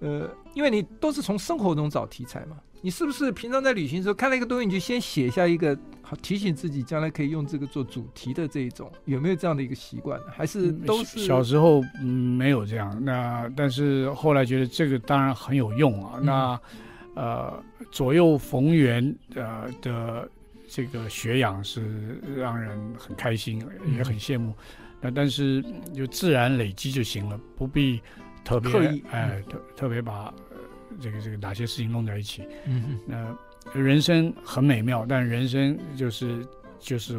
[0.00, 2.56] 呃，因为你都是从生活中找题材嘛。
[2.82, 10.18] 你是不是平常在旅行的时候看了一个东西，你就先写下一个，好提醒自己将来可以用这个做主题的这一种，有没有这样的一个习惯？
[10.34, 16.14] 还是都是小时候嗯没有这样，那但是后来觉得这个当然很有用啊。
[16.20, 16.60] 嗯、那
[17.16, 20.26] 呃左右逢源呃的
[20.70, 23.62] 这个学养是让人很开心，
[23.96, 24.52] 也很羡慕。
[24.52, 24.64] 嗯、
[25.00, 28.00] 那但是就自然累积就行了，不必
[28.44, 30.32] 特别刻意哎特特别把。
[31.00, 32.42] 这个这个哪些事情弄在一起？
[32.66, 33.34] 嗯，那
[33.72, 36.44] 人生很美妙，但人生就是
[36.80, 37.18] 就是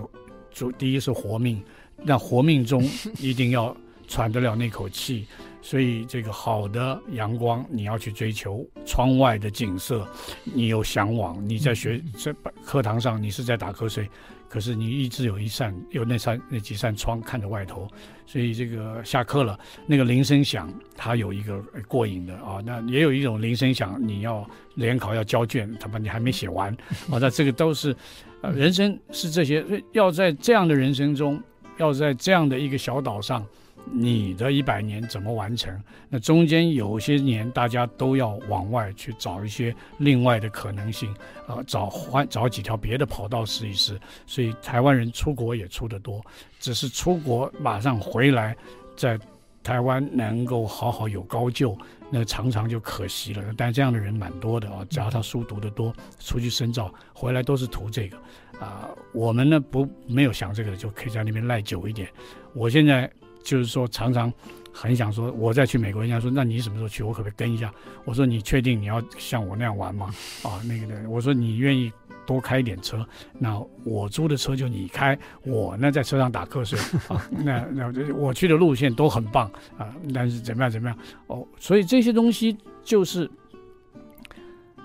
[0.52, 1.64] 主第一是活命，
[1.96, 2.84] 那活命中
[3.18, 3.76] 一定要
[4.10, 5.26] 喘得了那口气，
[5.62, 10.08] 所以这个好的阳光你要去追求，窗外的景色
[10.44, 12.34] 你有向往，你在学在
[12.66, 14.10] 课堂上你是在打瞌睡。
[14.50, 17.88] 可是你一直有一扇，有那扇那几扇窗看着外头，
[18.26, 22.60] 所以这个下课了，那个铃声响，它有一个过瘾的啊。
[22.66, 24.46] 那也有一种铃声响，你要
[24.76, 26.70] 联考要交卷，他妈你还没写完
[27.10, 27.16] 啊。
[27.22, 27.96] 那这个都是，
[28.42, 31.42] 呃，人生是这些，要在这样的人生中，
[31.78, 33.46] 要在这样的一个小岛上。
[33.86, 35.82] 你的一百年怎么完成？
[36.08, 41.12] 那中间有些年，大家都要往外去找一些另外的可能性
[41.48, 44.00] 啊、呃，找换找几条别的跑道试一试。
[44.26, 46.24] 所以台湾人出国也出得多，
[46.60, 48.56] 只是出国马上回来，
[48.96, 49.20] 在
[49.64, 51.78] 台湾能够好好有高就，
[52.10, 53.44] 那常常就可惜了。
[53.58, 58.18] 但这样的人蛮多的啊，只要他书读得多，出去深造回来都是图这个
[58.60, 62.08] 啊、我们呢不没有想这个，就可以在那边赖久一点。
[62.54, 63.12] 我现在。
[63.44, 64.32] 就是说，常常
[64.72, 67.04] 很想说，我再去美国，人家说，那你什么时候去？
[67.04, 67.74] 我可不可以跟一下？
[68.06, 70.14] 我说，你确定你要像我那样玩吗？
[70.44, 71.92] 啊，那个的，我说你愿意
[72.26, 73.06] 多开一点车，
[73.38, 77.28] 那我租的车就你开，我呢在车上打瞌睡 啊。
[77.32, 81.46] 那那我去的路线都很棒啊，但是怎么样怎么样哦？
[81.60, 83.30] 所以这些东西就是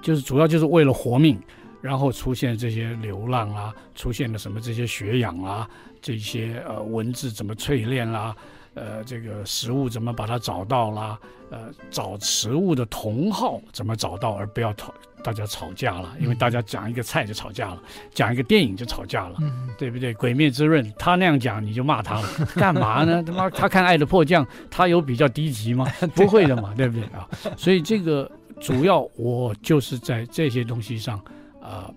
[0.02, 1.38] 就是主要就是为了活命，
[1.80, 5.68] 然后出现这些流浪啊，出现了什么这些血氧啊。
[6.06, 8.32] 这些呃文字怎么淬炼啦，
[8.74, 11.18] 呃这个食物怎么把它找到啦，
[11.50, 14.94] 呃找食物的同号怎么找到，而不要吵
[15.24, 17.82] 大家吵架了，因为大家讲一个菜就吵架了，
[18.14, 20.14] 讲一个电影就吵架了，嗯、对不对？
[20.16, 23.20] 《鬼灭之刃》他那样讲你就骂他了， 干嘛呢？
[23.24, 25.86] 他妈他看《爱的迫降》，他有比较低级吗？
[26.14, 27.28] 不会的嘛，对不对啊？
[27.56, 28.30] 所以这个
[28.60, 31.18] 主要我就是在这些东西上
[31.60, 31.94] 啊、呃，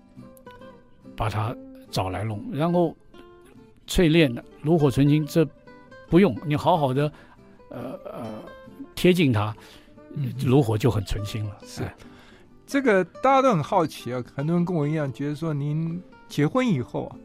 [1.16, 1.54] 把它
[1.92, 2.92] 找来弄，然后。
[3.90, 5.44] 淬炼的炉火纯青，这
[6.08, 7.10] 不用，你好好的，
[7.70, 8.44] 呃呃，
[8.94, 9.52] 贴近他，
[10.46, 11.58] 炉火就很纯青了。
[11.64, 11.82] 是，
[12.64, 17.16] 这个大家都很好奇啊，很多人跟我一样觉得说，您结婚以后啊，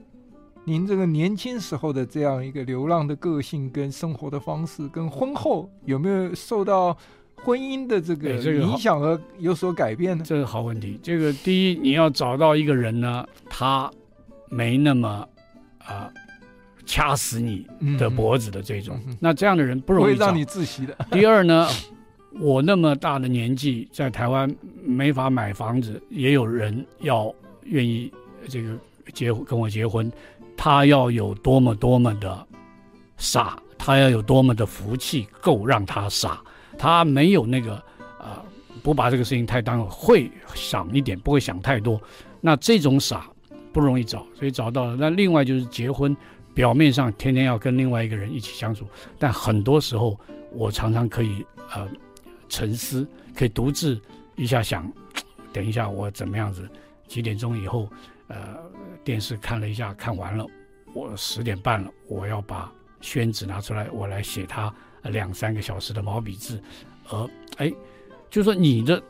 [0.63, 6.97] 您这个年轻时候的这样一个流浪的个性跟生活的方式，跟婚后有没有受到
[7.43, 10.23] 婚姻的这个影响而有所改变呢？
[10.25, 10.99] 这个好问题。
[11.03, 13.91] 这个第一，你要找到一个人呢，他
[14.49, 15.07] 没那么
[15.77, 16.09] 啊。
[16.11, 16.24] 呃
[16.85, 17.65] 掐死你
[17.97, 20.95] 的脖子的这种，嗯、那这样的人不容易会让你窒息的。
[21.11, 21.67] 第二呢，
[22.39, 27.33] 我那么大的年纪在台湾没法买房子，也有人要
[27.63, 28.11] 愿意
[28.47, 28.77] 这个
[29.13, 30.11] 结跟我结婚，
[30.55, 32.47] 他要有多么多么的
[33.17, 36.39] 傻，他要有多么的福气够让他傻，
[36.77, 37.73] 他没有那个
[38.19, 38.45] 啊、呃，
[38.83, 41.99] 不把这个事情太当会想一点，不会想太多，
[42.41, 43.25] 那这种傻
[43.73, 44.95] 不容易找，所以找到了。
[44.95, 46.15] 那另外就是结婚。
[46.55, 48.87] 表面上天天要跟另外一个人一起相处，
[49.19, 50.17] 但很多时候
[50.53, 51.87] 我常常可以呃
[52.47, 53.99] 沉思，可以独自
[54.37, 54.89] 一下想，
[55.51, 56.67] 等一下我怎么样子？
[57.07, 57.89] 几点钟以后，
[58.29, 58.57] 呃，
[59.03, 60.47] 电视看了一下，看完了，
[60.93, 66.59] 我十点半了，我要把宣纸拿出来，我来写他两三个小时的毛笔字，
[67.09, 67.71] 而哎，
[68.29, 69.03] 就说你的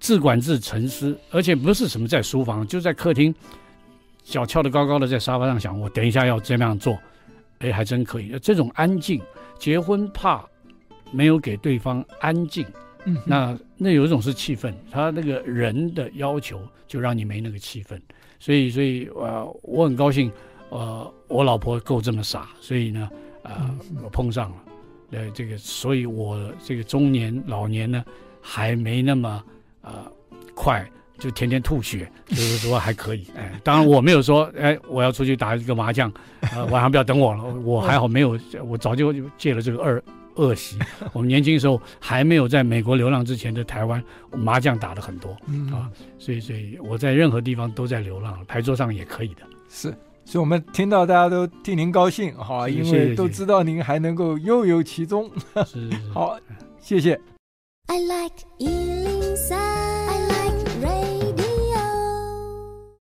[0.00, 3.32] 自管自沉思，而且不是什么在书房，就在客厅。
[4.22, 6.98] 脚翘得高高的，在沙发上想，我等一下要这样做，
[7.58, 8.38] 哎，还真可以。
[8.40, 9.20] 这种安静，
[9.58, 10.44] 结婚怕
[11.10, 12.64] 没有给对方安静，
[13.04, 18.00] 嗯，那那有一种是气氛，他那个人的要求就让你没那个气氛，
[18.38, 20.30] 所以，所以，呃，我很高兴，
[20.70, 23.10] 呃，我老婆够这么傻，所以呢，
[23.42, 24.56] 呃，我碰上了，
[25.10, 28.04] 呃，这个，所以我这个中年老年呢，
[28.40, 29.44] 还没那么
[29.82, 30.10] 呃
[30.54, 30.88] 快。
[31.22, 33.24] 就天天吐血，就是说还可以。
[33.36, 36.12] 哎，当然我没有说，哎，我要出去打一个麻将，
[36.52, 37.44] 呃，晚上不要等我了。
[37.64, 40.02] 我还好没有，我早就戒了这个恶
[40.34, 40.76] 恶习。
[41.14, 44.02] 我们年轻的时候还没有在美国流浪之前的台湾，
[44.32, 45.30] 麻将打的很多
[45.72, 49.42] 啊，所以所以我在任何地方都在流浪，牌桌上也可以的。
[49.68, 49.94] 是，
[50.24, 55.30] 所以我们听到大家都替您高兴，好，因为都知道您还能够悠游其中。
[55.64, 56.36] 是，是，是， 好，
[56.80, 57.16] 谢谢。
[57.86, 58.42] I like